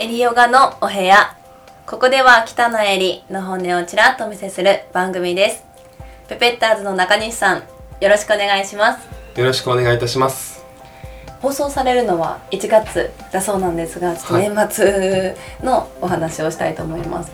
[0.00, 1.36] エリヨガのお部屋。
[1.84, 5.64] ここでは北のエリの本音をちらっとお見せする番組です。
[6.28, 7.64] ペペッターズの中西さん
[8.00, 9.08] よろしくお願いします。
[9.36, 10.64] よろしくお願いいたします。
[11.40, 17.32] 放送されるのは1月だそうなんですがちょっと年末のお話をしたいと思います、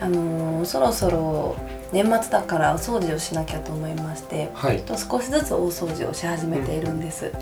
[0.00, 1.56] あのーそろそろ
[1.92, 4.82] 年末だからお掃除をしなきゃと思いましてはい。
[4.82, 7.32] と少しずつ大掃除をし始めているんです、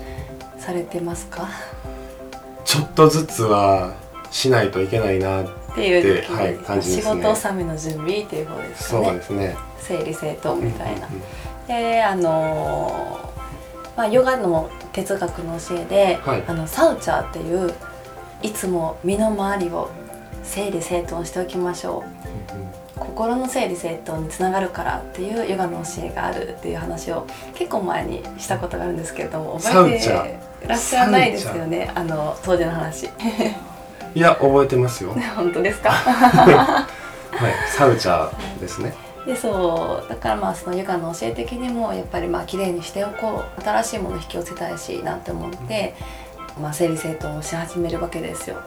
[0.57, 1.49] されてますか？
[2.63, 3.93] ちょっとずつは
[4.31, 7.13] しないといけないなっていうはい感じですね。
[7.13, 9.55] 仕事納めの準備っていう方ですかそうねですね。
[9.79, 11.21] 整理整頓みたいな、うんうん
[11.67, 13.31] であのー
[13.97, 16.43] まあヨガの哲学の教えで、はい。
[16.47, 17.73] あのサウチャーっていう
[18.41, 19.89] いつも身の回りを
[20.43, 22.03] 整理整頓しておきましょ
[22.55, 22.55] う。
[22.55, 22.71] うんうん。
[22.99, 31.91] 心の整理整頓につながるからっていうヨガの教えがあるっていう話を結構前にしたことがあるんですけれども覚えてらっしゃらないですよね。
[31.95, 33.09] あの掃除の話
[34.13, 35.13] いや覚えてますよ。
[35.35, 35.89] 本当ですか？
[35.91, 36.85] は
[37.49, 37.53] い。
[37.69, 38.93] サウチャーですね。
[39.25, 43.61] でそうだからまあそのヨガの教え的にもやっぱりまあ綺麗にしておこう。
[43.63, 45.93] 新しいものを引き寄せたいしなって思って、
[46.59, 48.57] まあ、整理整頓をし始めるわけですよ。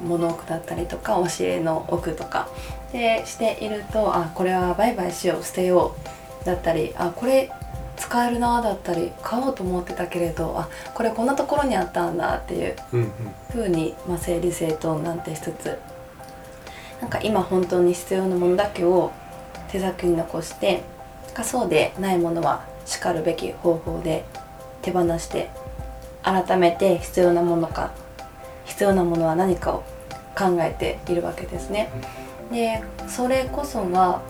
[0.00, 2.48] 物置だったりとか教えの奥とか。
[2.92, 5.94] でしているとあこれは売買しよう捨てよ
[6.42, 6.46] う。
[6.46, 7.50] だったりあこれ
[7.96, 13.12] 使えるなだったり買おうと思ってたけれどあこれこんなところにあったんだっていううん
[13.64, 15.78] うに、まあ、整理整頓なんてしつつ
[17.00, 19.12] なんか今本当に必要なものだけを
[19.68, 20.82] 手先に残して
[21.34, 24.24] かそうでないものはしかるべき方法で
[24.82, 25.50] 手放して
[26.22, 27.92] 改めて必要なものか
[28.64, 29.84] 必要なものは何かを
[30.36, 31.90] 考えているわけですね。
[32.50, 34.22] でそれこそは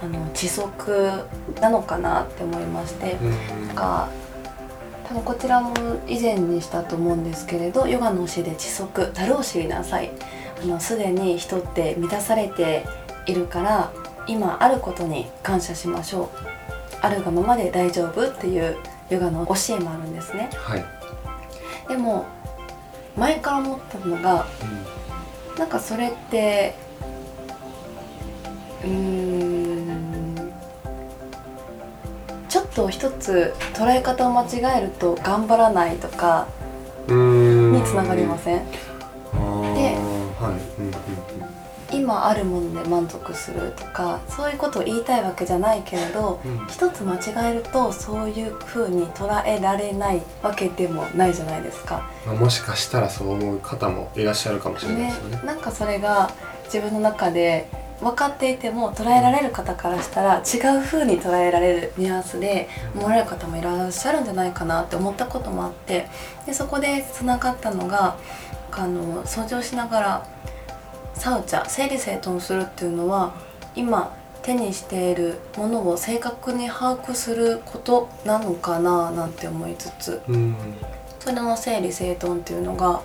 [0.00, 1.24] あの知足
[1.60, 3.12] なのかなって思いまして。
[3.14, 3.66] うん。
[3.68, 4.08] なんか
[5.08, 5.74] 多分こちらも
[6.06, 10.10] 以前にしたと思うんですけれどヨガの教えで知足樽を知りなさい。
[10.62, 12.84] あのすでに人って満たされて
[13.26, 13.92] いるから
[14.26, 16.28] 今あることに感謝しましょう。
[17.00, 18.76] あるがままで大丈夫っていう
[19.08, 20.50] ヨガの教えもあるんですね。
[20.54, 20.84] はい、
[21.88, 22.26] でも
[23.16, 24.46] 前から思ったのが
[25.56, 26.74] なんかそれって
[28.84, 29.17] うーん
[32.74, 36.46] と一つ捉え方を間違えると頑張らないとか
[37.08, 37.72] うん。
[37.72, 38.64] につながりません？
[38.64, 38.68] で
[39.36, 40.92] はい、うんうん
[41.90, 46.58] 今あるもので満足するとかそういうことを言いたいわけじゃないけれどうん。
[46.58, 52.06] うん一つ間違えるとそういう風に捉えられないわけでもないじゃないですか。
[52.26, 56.30] まあ、もしかしたらそう思う方もいらっしゃるかもしれないねですよね、なんかそれが
[56.64, 57.70] 自分の中で
[58.00, 66.08] 分かっていても捉えられる方からしたら違う風に捉えられるニュアンスで思われる方もいらっしゃるんじゃないかなって思ったこともあって
[66.46, 68.16] でそこでつながったのが
[68.70, 70.26] あの掃除をしながら
[71.14, 73.34] サウチャ整理整頓するっていうのは
[73.74, 80.56] 今手にしているものを正確に把握することなのかななんて思いつつうん。
[81.18, 83.02] それの整理整頓っていうのが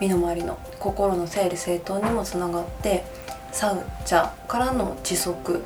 [0.00, 3.04] 身の回りの心の整理整頓にもつながって
[3.52, 5.62] サウチャからの知足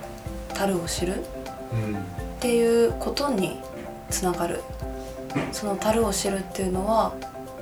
[0.54, 1.24] 樽を知る？
[1.72, 1.96] うん。
[1.96, 1.98] っ
[2.40, 3.60] ていうことに
[4.10, 4.60] つながる。
[5.52, 7.12] その樽を知るっていうのは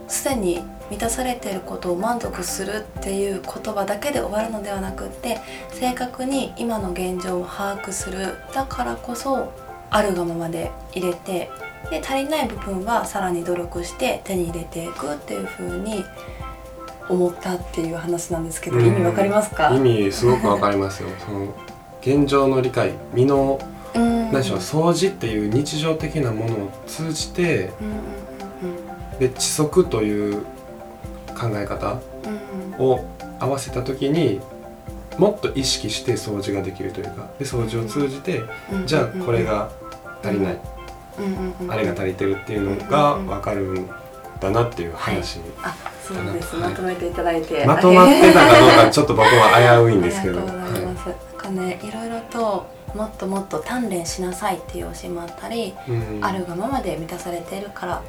[0.06, 5.38] すでに満たされていることを満足するっていう言葉だけで終わるのではなくって
[5.70, 8.34] 正確に今の現状を把握する。
[8.54, 9.52] だからこそ
[9.88, 11.50] あるがままで入れて
[11.90, 16.04] で足りない部分はさらに努力して手に入れていくっていう風に
[17.08, 18.86] 思ったっていう話なんですけどうん。
[18.86, 19.70] 意味わかりますか？
[19.74, 21.08] 意味すごくわかりますよ。
[21.24, 21.46] その
[22.00, 23.58] 現状の理解身の
[23.94, 24.32] うん。
[24.32, 27.70] 何でしょう掃除っていう日常的なものを通じて
[29.18, 30.40] で知足という
[31.38, 31.98] 考え方
[32.78, 33.00] を
[33.38, 34.40] 合わせた時に
[35.18, 38.42] もっと意識して掃除ができるというかで掃除を通じて
[38.72, 39.68] うんじゃあこれが
[40.24, 40.58] 足りない。
[41.68, 43.86] あれが足りてるっていうのが分かるん
[44.42, 45.74] だなっていう話あ、
[46.06, 46.56] そうです。
[46.56, 47.64] はいまとめていただいて。
[47.64, 51.06] まとまってたかどうかちょっと僕は危ういんですけどありがとうございます。
[51.06, 58.02] なんかね、いろいろともっともっと鍛錬しなさいっていう教えもあったり、はいうんあるがままで満たされているから。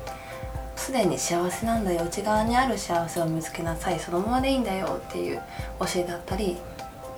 [0.76, 5.42] すでに幸せなんだよ内側にある幸せを見つけなさいそのままでいいんだよっていう
[5.80, 6.58] 教えだったり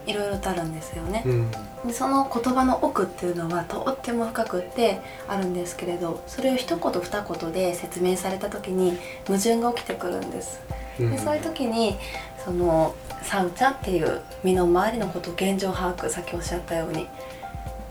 [0.05, 1.51] いろいろとあるんですよね、うん。
[1.85, 8.97] でその言葉の奥っていうのはとっても深くってあるんですけれどそれを一言二言で説明された時に
[9.27, 10.61] 矛盾が起きてくるんです。
[10.99, 11.11] うん。
[11.11, 11.97] でそういう時に
[12.43, 17.07] そのサウチャっていう身の回りのこと現状把握さっきおっしゃったように、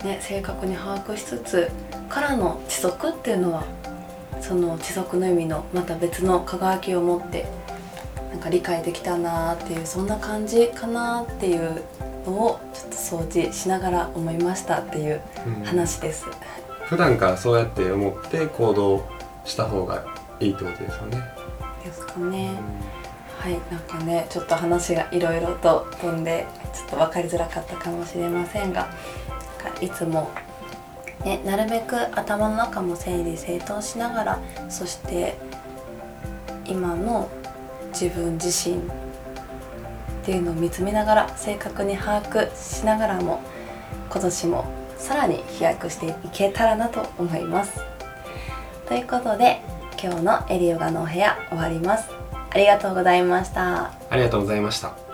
[0.03, 1.71] ね、正確に把握しつつ
[2.07, 3.65] からの知足っていうのは
[4.39, 7.45] その知足の意味のまた別の輝きを持って
[8.31, 11.83] なんか理解できたなっていうそんな感じかなっていう
[12.25, 16.25] のをちょっと掃除しながら思いましたっていううん話です。
[16.85, 19.05] 普段からそうやって思って行動
[19.43, 20.05] した方が
[20.39, 21.17] いいってことですよね。
[21.83, 22.51] ですかね。
[23.39, 28.89] はい、なんかねちょっと話がいろいろと飛んでちょっと分かりづらかったかもしれませんが
[29.63, 30.31] なんかいつも、
[31.23, 34.39] ね、なるべく頭の中も整理整頓しながら
[34.69, 35.37] そして
[36.65, 37.29] 今の
[37.89, 38.81] 自分自身
[40.25, 43.41] っていうのを見つめながら正確に把握しながらも
[44.09, 44.65] 今年も
[44.97, 47.79] さらに飛躍していけたらなと思います。
[48.87, 49.61] ということで
[50.01, 52.09] 今日のエリオガのお部屋終わります。
[52.49, 53.91] ありがとうございました。
[54.09, 55.04] ありがとうございました。